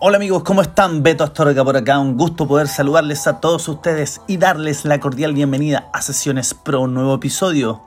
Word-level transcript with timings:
Hola 0.00 0.18
amigos, 0.18 0.44
¿cómo 0.44 0.62
están? 0.62 1.02
Beto 1.02 1.24
Astorga 1.24 1.64
por 1.64 1.76
acá, 1.76 1.98
un 1.98 2.16
gusto 2.16 2.46
poder 2.46 2.68
saludarles 2.68 3.26
a 3.26 3.40
todos 3.40 3.66
ustedes 3.66 4.20
y 4.28 4.36
darles 4.36 4.84
la 4.84 5.00
cordial 5.00 5.32
bienvenida 5.32 5.88
a 5.92 6.02
Sesiones 6.02 6.54
Pro, 6.54 6.82
un 6.82 6.94
nuevo 6.94 7.16
episodio. 7.16 7.82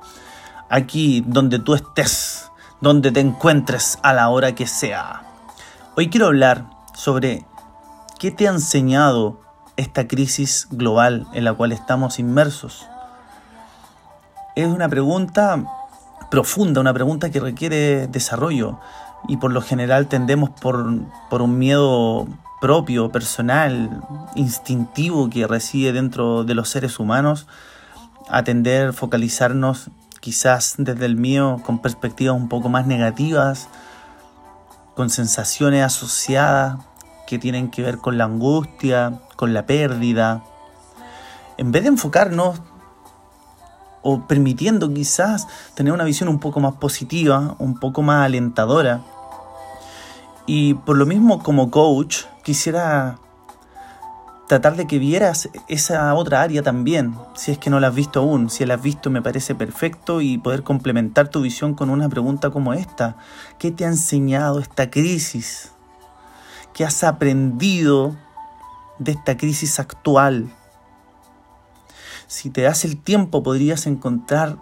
Aquí 0.68 1.24
donde 1.26 1.58
tú 1.60 1.74
estés, 1.74 2.52
donde 2.82 3.14
te 3.14 3.22
encuentres 3.22 3.98
a 4.04 4.12
la 4.12 4.28
hora 4.28 4.54
que 4.54 4.68
sea. 4.68 5.22
Hoy 5.96 6.10
quiero 6.10 6.26
hablar 6.26 6.66
sobre 6.94 7.46
qué 8.20 8.30
te 8.30 8.50
ha 8.50 8.52
enseñado 8.52 9.40
esta 9.78 10.10
crisis 10.10 10.68
global 10.70 11.28
en 11.32 11.46
la 11.46 11.54
cual 11.54 11.72
estamos 11.72 12.20
inmersos. 12.20 12.88
Es 14.58 14.68
una 14.68 14.90
pregunta 14.90 15.64
profunda, 16.30 16.82
una 16.82 16.94
pregunta 16.94 17.30
que 17.30 17.40
requiere 17.40 18.08
desarrollo 18.08 18.82
y 19.28 19.38
por 19.38 19.52
lo 19.52 19.62
general 19.62 20.08
tendemos 20.08 20.50
por, 20.50 20.78
un 20.86 21.58
miedo 21.58 22.28
propio, 22.60 23.12
personal, 23.12 24.02
instintivo 24.36 25.30
que 25.30 25.48
reside 25.48 25.94
dentro 25.94 26.44
de 26.44 26.56
los 26.56 26.70
seres 26.70 27.00
humanos, 27.00 27.48
a 28.30 28.44
tender 28.44 28.94
focalizarnos 28.94 29.90
quizás 30.20 30.76
desde 30.78 31.06
el 31.06 31.16
mío 31.16 31.62
con 31.66 31.80
perspectivas 31.80 32.36
un 32.36 32.50
poco 32.50 32.70
más 32.70 32.86
negativas, 32.86 33.68
con 34.96 35.10
sensaciones 35.10 35.84
asociadas 35.84 36.78
que 37.28 37.40
tienen 37.40 37.72
que 37.72 37.82
ver 37.82 37.98
con 37.98 38.18
la 38.18 38.26
angustia, 38.26 39.20
con 39.36 39.54
la 39.54 39.66
pérdida. 39.66 40.44
En 41.58 41.72
vez 41.72 41.84
de 41.84 41.90
enfocarnos 41.90 42.62
o 44.02 44.28
permitiendo 44.28 44.94
quizás 44.94 45.48
tener 45.76 45.94
una 45.94 46.04
visión 46.04 46.30
un 46.30 46.40
poco 46.40 46.60
más 46.60 46.76
positiva, 46.76 47.56
un 47.60 47.80
poco 47.80 48.02
más 48.02 48.26
alentadora. 48.26 49.02
Y 50.46 50.74
por 50.74 50.98
lo 50.98 51.06
mismo 51.06 51.44
como 51.44 51.72
coach 51.72 52.26
quisiera 52.44 53.20
tratar 54.48 54.76
de 54.76 54.86
que 54.86 55.00
vieras 55.00 55.50
esa 55.70 56.14
otra 56.14 56.42
área 56.42 56.62
también, 56.62 57.16
si 57.36 57.52
es 57.52 57.58
que 57.58 57.70
no 57.70 57.80
la 57.80 57.88
has 57.88 57.96
visto 57.96 58.20
aún. 58.20 58.50
Si 58.50 58.66
la 58.66 58.76
has 58.76 58.82
visto 58.82 59.10
me 59.10 59.22
parece 59.22 59.56
perfecto 59.56 60.22
y 60.22 60.38
poder 60.38 60.64
complementar 60.64 61.30
tu 61.30 61.42
visión 61.42 61.74
con 61.74 61.90
una 61.90 62.10
pregunta 62.10 62.50
como 62.50 62.74
esta. 62.74 63.16
¿Qué 63.60 63.72
te 63.72 63.86
ha 63.86 63.88
enseñado 63.88 64.60
esta 64.60 64.90
crisis? 64.90 65.72
¿Qué 66.74 66.84
has 66.86 67.04
aprendido 67.04 68.16
de 69.00 69.14
esta 69.14 69.38
crisis 69.38 69.80
actual? 69.80 70.52
si 72.32 72.50
te 72.50 72.62
das 72.62 72.86
el 72.86 72.96
tiempo 72.96 73.44
podrías 73.44 73.88
encontrar 73.88 74.56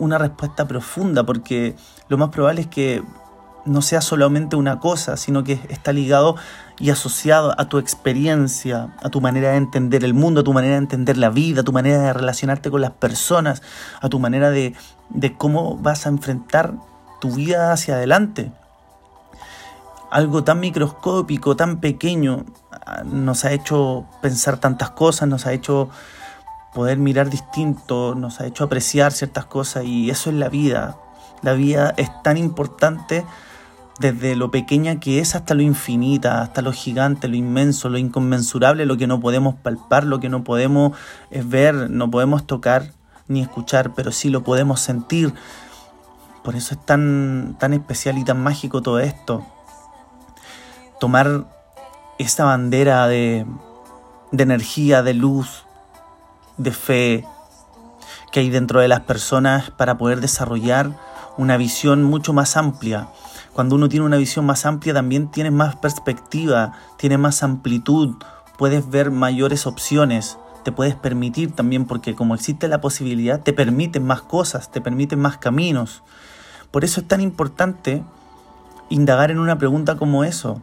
una 0.00 0.18
respuesta 0.18 0.66
profunda, 0.66 1.24
porque 1.24 1.76
lo 2.08 2.18
más 2.18 2.30
probable 2.30 2.62
es 2.62 2.66
que 2.66 3.04
no 3.64 3.82
sea 3.82 4.00
solamente 4.00 4.56
una 4.56 4.78
cosa, 4.78 5.16
sino 5.16 5.44
que 5.44 5.60
está 5.68 5.92
ligado 5.92 6.36
y 6.78 6.90
asociado 6.90 7.54
a 7.58 7.68
tu 7.68 7.78
experiencia, 7.78 8.94
a 9.02 9.10
tu 9.10 9.20
manera 9.20 9.50
de 9.50 9.56
entender 9.56 10.04
el 10.04 10.14
mundo, 10.14 10.40
a 10.40 10.44
tu 10.44 10.52
manera 10.52 10.74
de 10.74 10.80
entender 10.80 11.18
la 11.18 11.30
vida, 11.30 11.60
a 11.60 11.64
tu 11.64 11.72
manera 11.72 11.98
de 11.98 12.12
relacionarte 12.12 12.70
con 12.70 12.80
las 12.80 12.92
personas, 12.92 13.62
a 14.00 14.08
tu 14.08 14.18
manera 14.18 14.50
de, 14.50 14.74
de 15.10 15.36
cómo 15.36 15.76
vas 15.76 16.06
a 16.06 16.08
enfrentar 16.08 16.74
tu 17.20 17.32
vida 17.32 17.72
hacia 17.72 17.94
adelante. 17.94 18.50
Algo 20.10 20.42
tan 20.42 20.58
microscópico, 20.58 21.54
tan 21.54 21.80
pequeño, 21.80 22.46
ah, 22.72 23.02
nos 23.04 23.44
ha 23.44 23.52
hecho 23.52 24.06
pensar 24.22 24.58
tantas 24.58 24.90
cosas, 24.90 25.28
nos 25.28 25.46
ha 25.46 25.52
hecho 25.52 25.90
poder 26.74 26.98
mirar 26.98 27.30
distinto, 27.30 28.14
nos 28.14 28.40
ha 28.40 28.46
hecho 28.46 28.64
apreciar 28.64 29.12
ciertas 29.12 29.44
cosas 29.44 29.84
y 29.84 30.10
eso 30.10 30.30
es 30.30 30.36
la 30.36 30.48
vida. 30.48 30.96
La 31.42 31.52
vida 31.52 31.94
es 31.96 32.10
tan 32.22 32.36
importante 32.36 33.24
desde 34.00 34.34
lo 34.34 34.50
pequeña 34.50 34.98
que 34.98 35.18
es 35.18 35.34
hasta 35.34 35.54
lo 35.54 35.60
infinita, 35.60 36.40
hasta 36.40 36.62
lo 36.62 36.72
gigante, 36.72 37.28
lo 37.28 37.36
inmenso, 37.36 37.90
lo 37.90 37.98
inconmensurable, 37.98 38.86
lo 38.86 38.96
que 38.96 39.06
no 39.06 39.20
podemos 39.20 39.56
palpar, 39.56 40.04
lo 40.04 40.20
que 40.20 40.30
no 40.30 40.42
podemos 40.42 40.96
eh, 41.30 41.42
ver, 41.44 41.90
no 41.90 42.10
podemos 42.10 42.46
tocar 42.46 42.92
ni 43.28 43.42
escuchar, 43.42 43.92
pero 43.94 44.10
sí 44.10 44.30
lo 44.30 44.42
podemos 44.42 44.80
sentir. 44.80 45.34
Por 46.42 46.56
eso 46.56 46.74
es 46.74 46.86
tan, 46.86 47.56
tan 47.60 47.74
especial 47.74 48.16
y 48.16 48.24
tan 48.24 48.42
mágico 48.42 48.80
todo 48.80 49.00
esto. 49.00 49.44
Tomar 50.98 51.44
esa 52.18 52.44
bandera 52.44 53.06
de, 53.06 53.44
de 54.32 54.42
energía, 54.42 55.02
de 55.02 55.12
luz, 55.12 55.66
de 56.56 56.72
fe 56.72 57.26
que 58.32 58.40
hay 58.40 58.48
dentro 58.48 58.80
de 58.80 58.88
las 58.88 59.00
personas 59.00 59.70
para 59.70 59.98
poder 59.98 60.22
desarrollar 60.22 60.90
una 61.36 61.58
visión 61.58 62.02
mucho 62.02 62.32
más 62.32 62.56
amplia. 62.56 63.08
Cuando 63.52 63.74
uno 63.74 63.88
tiene 63.88 64.06
una 64.06 64.16
visión 64.16 64.46
más 64.46 64.64
amplia 64.66 64.94
también 64.94 65.30
tienes 65.30 65.52
más 65.52 65.76
perspectiva, 65.76 66.72
tienes 66.96 67.18
más 67.18 67.42
amplitud, 67.42 68.16
puedes 68.58 68.88
ver 68.88 69.10
mayores 69.10 69.66
opciones, 69.66 70.38
te 70.64 70.72
puedes 70.72 70.94
permitir 70.94 71.52
también 71.52 71.86
porque 71.86 72.14
como 72.14 72.34
existe 72.34 72.68
la 72.68 72.80
posibilidad 72.80 73.40
te 73.40 73.52
permiten 73.52 74.04
más 74.04 74.22
cosas, 74.22 74.70
te 74.70 74.80
permiten 74.80 75.18
más 75.18 75.38
caminos. 75.38 76.02
Por 76.70 76.84
eso 76.84 77.00
es 77.00 77.08
tan 77.08 77.20
importante 77.20 78.04
indagar 78.88 79.30
en 79.30 79.38
una 79.38 79.58
pregunta 79.58 79.96
como 79.96 80.24
eso, 80.24 80.62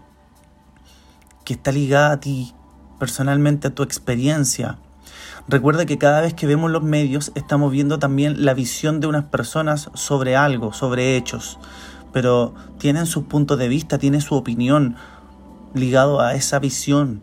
que 1.43 1.53
está 1.53 1.71
ligada 1.71 2.13
a 2.13 2.19
ti, 2.19 2.53
personalmente 2.99 3.67
a 3.67 3.75
tu 3.75 3.83
experiencia, 3.83 4.77
Recuerda 5.49 5.85
que 5.85 5.97
cada 5.97 6.19
vez 6.19 6.33
que 6.33 6.45
vemos 6.45 6.71
los 6.71 6.83
medios 6.83 7.31
estamos 7.35 7.71
viendo 7.71 7.99
también 7.99 8.43
la 8.43 8.53
visión 8.53 8.99
de 8.99 9.07
unas 9.07 9.23
personas 9.23 9.89
sobre 9.93 10.35
algo, 10.35 10.73
sobre 10.73 11.15
hechos, 11.15 11.57
pero 12.17 12.55
tienen 12.79 13.05
sus 13.05 13.25
puntos 13.25 13.59
de 13.59 13.67
vista, 13.67 13.99
tienen 13.99 14.21
su 14.21 14.33
opinión 14.33 14.95
ligado 15.75 16.19
a 16.19 16.33
esa 16.33 16.57
visión. 16.57 17.21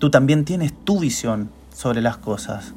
Tú 0.00 0.10
también 0.10 0.44
tienes 0.44 0.72
tu 0.84 0.98
visión 0.98 1.50
sobre 1.72 2.02
las 2.02 2.16
cosas. 2.16 2.74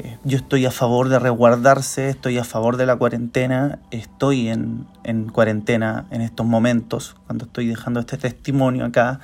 Eh, 0.00 0.18
yo 0.24 0.38
estoy 0.38 0.66
a 0.66 0.72
favor 0.72 1.08
de 1.08 1.20
resguardarse, 1.20 2.08
estoy 2.08 2.36
a 2.36 2.42
favor 2.42 2.76
de 2.76 2.86
la 2.86 2.96
cuarentena, 2.96 3.78
estoy 3.92 4.48
en, 4.48 4.88
en 5.04 5.28
cuarentena 5.28 6.06
en 6.10 6.20
estos 6.20 6.44
momentos, 6.44 7.14
cuando 7.26 7.44
estoy 7.44 7.68
dejando 7.68 8.00
este 8.00 8.16
testimonio 8.16 8.86
acá 8.86 9.20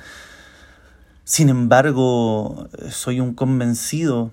sin 1.25 1.49
embargo, 1.49 2.67
soy 2.89 3.19
un 3.19 3.33
convencido 3.33 4.31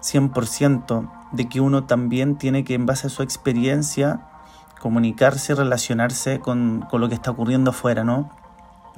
100% 0.00 1.10
de 1.30 1.48
que 1.48 1.60
uno 1.60 1.84
también 1.84 2.38
tiene 2.38 2.64
que, 2.64 2.74
en 2.74 2.86
base 2.86 3.06
a 3.08 3.10
su 3.10 3.22
experiencia, 3.22 4.20
comunicarse, 4.84 5.54
relacionarse 5.54 6.40
con, 6.40 6.84
con 6.90 7.00
lo 7.00 7.08
que 7.08 7.14
está 7.14 7.30
ocurriendo 7.30 7.70
afuera, 7.70 8.04
¿no? 8.04 8.28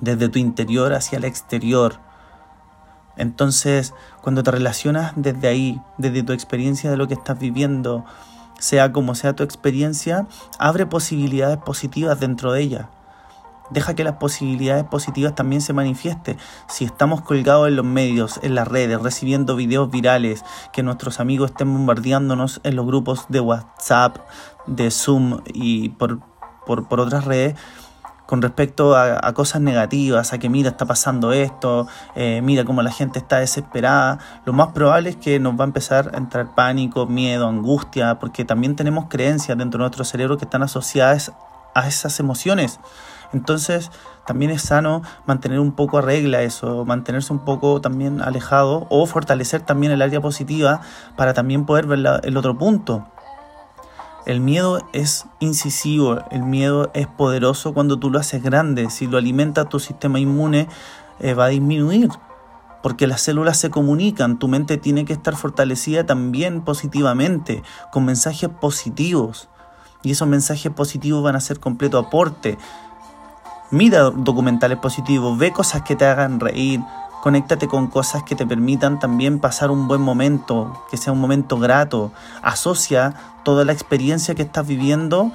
Desde 0.01 0.29
tu 0.29 0.41
interior 0.41 0.93
hacia 0.93 1.17
el 1.17 1.25
exterior. 1.25 2.01
Entonces, 3.17 3.95
cuando 4.21 4.43
te 4.43 4.51
relacionas 4.51 5.13
desde 5.15 5.47
ahí, 5.47 5.81
desde 5.97 6.25
tu 6.25 6.33
experiencia 6.33 6.91
de 6.91 6.97
lo 6.97 7.07
que 7.07 7.15
estás 7.15 7.39
viviendo, 7.39 8.05
sea 8.59 8.91
como 8.91 9.15
sea 9.15 9.37
tu 9.37 9.45
experiencia, 9.45 10.27
abre 10.59 10.87
posibilidades 10.87 11.59
positivas 11.59 12.19
dentro 12.19 12.51
de 12.51 12.63
ella. 12.63 12.91
Deja 13.71 13.95
que 13.95 14.05
las 14.05 14.15
posibilidades 14.15 14.85
positivas 14.85 15.35
también 15.35 15.61
se 15.61 15.73
manifiesten. 15.73 16.39
Si 16.69 16.85
estamos 16.85 17.23
colgados 17.23 17.69
en 17.69 17.77
los 17.77 17.85
medios, 17.85 18.39
en 18.43 18.55
las 18.55 18.69
redes, 18.69 19.01
recibiendo 19.01 19.57
videos 19.57 19.91
virales, 19.91 20.45
que 20.73 20.83
nuestros 20.83 21.21
amigos 21.21 21.51
estén 21.51 21.73
bombardeándonos 21.73 22.61
en 22.63 22.77
los 22.77 22.87
grupos 22.87 23.27
de 23.29 23.41
WhatsApp, 23.41 24.19
de 24.67 24.91
Zoom 24.91 25.41
y 25.53 25.91
por, 25.91 26.21
por, 26.67 27.01
otras 27.01 27.25
redes, 27.25 27.57
con 28.27 28.43
respecto 28.43 28.97
a, 28.97 29.33
cosas 29.35 29.61
negativas, 29.61 30.33
a 30.33 30.39
que 30.39 30.49
mira, 30.49 30.71
está 30.71 30.85
pasando 30.85 31.33
esto, 31.33 31.87
eh, 32.17 32.41
mira 32.43 32.65
cómo 32.65 32.83
la 32.83 32.91
gente 32.91 33.19
está 33.21 33.39
desesperada, 33.39 34.19
lo 34.45 34.53
más 34.53 34.69
probable 34.69 35.11
es 35.11 35.17
que 35.17 35.39
nos 35.39 35.55
va 35.59 35.65
a 35.65 35.69
empezar 35.69 36.11
a 36.13 36.19
entrar 36.19 36.55
pánico, 36.55 37.07
miedo, 37.07 37.47
angustia, 37.49 38.19
porque 38.19 38.45
también 38.45 38.75
tenemos 38.75 39.07
creencias 39.09 39.57
dentro 39.57 39.79
de 39.79 39.83
nuestro 39.83 40.05
cerebro 40.05 40.39
que 40.39 40.45
están 40.45 40.63
asociadas 40.63 41.33
a 41.75 41.87
esas 41.87 42.19
emociones. 42.19 42.81
Entonces, 43.37 43.91
también 44.27 44.51
es 44.51 44.63
sano 44.63 45.03
mantener 45.27 45.61
un 45.61 45.73
poco 45.73 45.99
a 45.99 46.01
regla 46.01 46.41
eso, 46.41 46.87
mantenerse 46.87 47.35
un 47.35 47.41
poco 47.41 47.83
también 47.83 48.23
alejado 48.23 48.87
o 48.89 49.05
fortalecer 49.05 49.61
también 49.61 49.93
el 49.93 50.01
área 50.01 50.23
positiva 50.23 50.81
para 51.17 51.35
también 51.35 51.67
poder 51.67 51.87
ver 51.87 52.03
el 52.25 52.37
otro 52.39 52.57
punto. 52.57 53.07
El 54.25 54.41
miedo 54.41 54.81
es 54.95 55.27
incisivo, 55.39 56.19
el 56.31 56.43
miedo 56.45 56.91
es 56.95 57.07
poderoso 57.07 57.75
cuando 57.75 57.99
tú 57.99 58.11
lo 58.11 58.19
haces 58.19 58.43
grande. 58.43 58.89
Si 58.89 59.07
lo 59.07 59.19
alimenta 59.19 59.69
tu 59.69 59.81
sistema 59.81 60.19
inmune, 60.19 60.67
eh, 61.21 61.35
va 61.35 61.45
a 61.45 61.49
disminuir. 61.49 62.09
Porque 62.83 63.07
las 63.07 63.21
células 63.21 63.59
se 63.59 63.69
comunican, 63.69 64.39
tu 64.39 64.49
mente 64.49 64.79
tiene 64.79 65.05
que 65.05 65.13
estar 65.13 65.37
fortalecida 65.37 66.07
también 66.07 66.63
positivamente, 66.63 67.63
con 67.93 68.07
mensajes 68.07 68.49
positivos. 68.49 69.49
Y 70.03 70.13
esos 70.13 70.27
mensajes 70.27 70.73
positivos 70.73 71.23
van 71.23 71.37
a 71.37 71.41
ser 71.41 71.61
completo 71.61 71.99
aporte 71.99 72.59
Mira 73.71 74.11
documentales 74.11 74.79
positivos, 74.79 75.37
ve 75.39 75.53
cosas 75.53 75.83
que 75.83 75.97
te 75.97 76.07
hagan 76.07 76.39
reír, 76.41 76.81
conéctate 77.23 77.67
con 77.67 77.89
cosas 77.89 78.23
que 78.23 78.37
te 78.37 78.47
permitan 78.47 78.99
también 78.99 79.41
pasar 79.41 79.71
un 79.71 79.89
buen 79.89 80.01
momento, 80.01 80.85
que 80.91 80.97
sea 80.97 81.13
un 81.13 81.21
momento 81.21 81.59
grato. 81.59 82.13
Asocia 82.43 83.15
toda 83.45 83.65
la 83.65 83.73
experiencia 83.73 84.35
que 84.35 84.43
estás 84.43 84.67
viviendo 84.67 85.33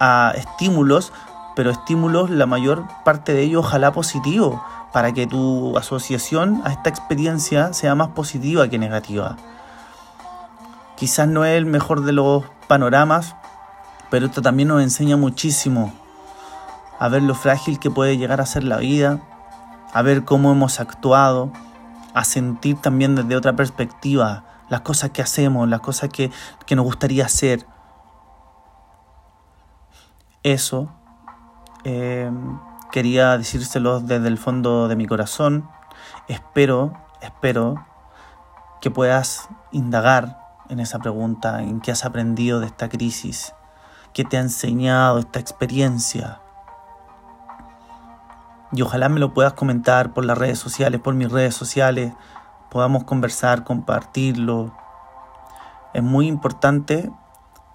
a 0.00 0.32
estímulos 0.36 1.12
pero 1.54 1.70
estímulos, 1.70 2.30
la 2.30 2.46
mayor 2.46 2.84
parte 3.04 3.32
de 3.32 3.42
ellos 3.42 3.64
ojalá 3.66 3.92
positivo, 3.92 4.64
para 4.92 5.12
que 5.12 5.26
tu 5.26 5.76
asociación 5.76 6.62
a 6.64 6.72
esta 6.72 6.88
experiencia 6.88 7.72
sea 7.72 7.94
más 7.94 8.08
positiva 8.08 8.68
que 8.68 8.78
negativa. 8.78 9.36
Quizás 10.96 11.28
no 11.28 11.44
es 11.44 11.56
el 11.56 11.66
mejor 11.66 12.02
de 12.02 12.12
los 12.12 12.44
panoramas, 12.68 13.36
pero 14.10 14.26
esto 14.26 14.42
también 14.42 14.68
nos 14.68 14.82
enseña 14.82 15.16
muchísimo 15.16 15.92
a 17.00 17.08
ver 17.08 17.22
lo 17.22 17.34
frágil 17.34 17.78
que 17.80 17.90
puede 17.90 18.18
llegar 18.18 18.42
a 18.42 18.46
ser 18.46 18.62
la 18.62 18.76
vida, 18.76 19.20
a 19.92 20.02
ver 20.02 20.24
cómo 20.26 20.52
hemos 20.52 20.80
actuado, 20.80 21.50
a 22.12 22.24
sentir 22.24 22.76
también 22.76 23.16
desde 23.16 23.36
otra 23.36 23.56
perspectiva 23.56 24.44
las 24.68 24.82
cosas 24.82 25.10
que 25.10 25.22
hacemos, 25.22 25.66
las 25.66 25.80
cosas 25.80 26.10
que, 26.10 26.30
que 26.66 26.76
nos 26.76 26.84
gustaría 26.84 27.24
hacer. 27.24 27.66
Eso 30.42 30.92
eh, 31.84 32.30
quería 32.92 33.38
decírselo 33.38 34.00
desde 34.00 34.28
el 34.28 34.36
fondo 34.36 34.86
de 34.86 34.94
mi 34.94 35.06
corazón. 35.06 35.68
Espero, 36.28 36.92
espero 37.22 37.86
que 38.82 38.90
puedas 38.90 39.48
indagar 39.72 40.38
en 40.68 40.80
esa 40.80 40.98
pregunta, 40.98 41.62
en 41.62 41.80
qué 41.80 41.92
has 41.92 42.04
aprendido 42.04 42.60
de 42.60 42.66
esta 42.66 42.90
crisis, 42.90 43.54
qué 44.12 44.22
te 44.22 44.36
ha 44.36 44.40
enseñado 44.40 45.18
esta 45.18 45.40
experiencia. 45.40 46.40
Y 48.72 48.82
ojalá 48.82 49.08
me 49.08 49.20
lo 49.20 49.34
puedas 49.34 49.54
comentar 49.54 50.12
por 50.12 50.24
las 50.24 50.38
redes 50.38 50.58
sociales, 50.58 51.00
por 51.00 51.14
mis 51.14 51.30
redes 51.30 51.54
sociales, 51.54 52.12
podamos 52.70 53.04
conversar, 53.04 53.64
compartirlo. 53.64 54.72
Es 55.92 56.02
muy 56.02 56.28
importante 56.28 57.10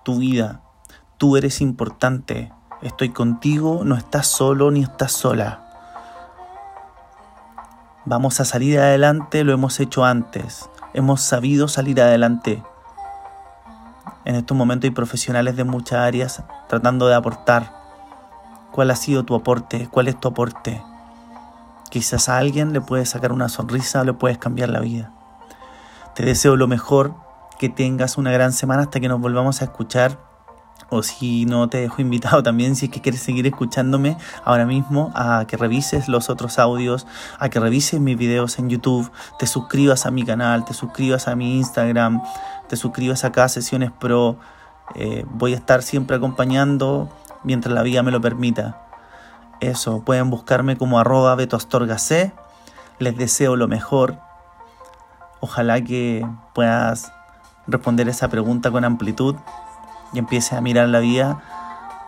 tu 0.03 0.19
vida. 0.19 0.62
Tú 1.18 1.38
eres 1.38 1.62
importante. 1.62 2.51
Estoy 2.81 3.09
contigo, 3.09 3.81
no 3.83 3.95
estás 3.95 4.27
solo 4.27 4.71
ni 4.71 4.83
estás 4.83 5.12
sola. 5.12 5.62
Vamos 8.06 8.39
a 8.39 8.45
salir 8.45 8.80
adelante, 8.80 9.44
lo 9.44 9.51
hemos 9.51 9.80
hecho 9.80 10.06
antes. 10.06 10.69
Hemos 10.94 11.21
sabido 11.21 11.68
salir 11.68 12.01
adelante. 12.01 12.63
En 14.25 14.36
estos 14.36 14.56
momentos 14.56 14.88
hay 14.88 14.91
profesionales 14.91 15.56
de 15.56 15.63
muchas 15.63 16.00
áreas 16.00 16.44
tratando 16.69 17.07
de 17.07 17.15
aportar. 17.15 17.84
¿Cuál 18.75 18.92
ha 18.92 18.98
sido 18.98 19.24
tu 19.24 19.36
aporte? 19.36 19.88
¿Cuál 19.89 20.10
es 20.10 20.19
tu 20.19 20.27
aporte? 20.27 20.83
Quizás 21.89 22.27
a 22.27 22.38
alguien 22.38 22.74
le 22.74 22.81
puedes 22.81 23.07
sacar 23.07 23.31
una 23.31 23.48
sonrisa 23.48 24.04
le 24.04 24.12
puedes 24.12 24.38
cambiar 24.38 24.68
la 24.68 24.81
vida. 24.81 25.13
Te 26.13 26.25
deseo 26.25 26.57
lo 26.57 26.68
mejor, 26.68 27.13
que 27.57 27.69
tengas 27.69 28.18
una 28.18 28.33
gran 28.33 28.51
semana 28.51 28.81
hasta 28.81 29.00
que 29.00 29.07
nos 29.07 29.22
volvamos 29.22 29.62
a 29.62 29.66
escuchar 29.66 30.19
o 30.89 31.04
si 31.04 31.45
no 31.45 31.69
te 31.69 31.77
dejo 31.77 32.01
invitado 32.01 32.44
también, 32.44 32.75
si 32.75 32.88
es 32.88 32.92
que 32.92 33.00
quieres 33.00 33.22
seguir 33.22 33.48
escuchándome 33.48 34.18
ahora 34.44 34.66
mismo, 34.66 35.10
a 35.16 35.45
que 35.48 35.56
revises 35.56 36.10
los 36.10 36.30
otros 36.30 36.60
audios, 36.60 37.07
a 37.39 37.48
que 37.48 37.62
revises 37.62 38.01
mis 38.01 38.18
videos 38.18 38.60
en 38.60 38.69
YouTube, 38.69 39.10
te 39.39 39.48
suscribas 39.48 40.06
a 40.06 40.12
mi 40.12 40.25
canal, 40.25 40.66
te 40.66 40.74
suscribas 40.74 41.30
a 41.30 41.38
mi 41.38 41.60
Instagram, 41.60 42.22
te 42.68 42.75
suscribas 42.75 43.24
acá 43.24 43.45
a 43.45 43.48
Sesiones 43.48 43.92
Pro. 43.94 44.36
Eh, 44.95 45.25
voy 45.30 45.54
a 45.54 45.56
estar 45.56 45.81
siempre 45.81 46.18
acompañando 46.18 47.10
mientras 47.45 47.74
la 47.74 47.83
vida 47.83 48.03
me 48.03 48.12
lo 48.12 48.19
permita. 48.19 48.81
Eso, 49.62 50.01
pueden 50.01 50.30
buscarme 50.30 50.77
como 50.77 51.00
arroba 51.00 51.38
C. 51.97 52.33
Les 53.00 53.18
deseo 53.18 53.56
lo 53.56 53.68
mejor. 53.68 54.18
Ojalá 55.39 55.81
que 55.81 56.25
puedas 56.53 57.12
responder 57.68 58.09
esa 58.09 58.27
pregunta 58.27 58.71
con 58.71 58.83
amplitud 58.83 59.36
y 60.13 60.19
empieces 60.19 60.53
a 60.53 60.62
mirar 60.62 60.89
la 60.89 61.00
vida 61.00 61.42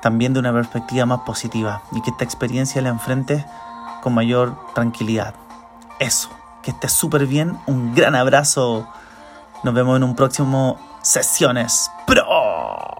también 0.01 0.33
de 0.33 0.39
una 0.39 0.53
perspectiva 0.53 1.05
más 1.05 1.21
positiva 1.21 1.81
y 1.91 2.01
que 2.01 2.11
esta 2.11 2.23
experiencia 2.23 2.81
la 2.81 2.89
enfrentes 2.89 3.45
con 4.01 4.13
mayor 4.13 4.55
tranquilidad. 4.73 5.33
Eso, 5.99 6.29
que 6.61 6.71
estés 6.71 6.91
súper 6.91 7.25
bien, 7.25 7.57
un 7.65 7.95
gran 7.95 8.15
abrazo. 8.15 8.87
Nos 9.63 9.73
vemos 9.73 9.97
en 9.97 10.03
un 10.03 10.15
próximo 10.15 10.79
Sesiones 11.01 11.89
Pro. 12.05 12.96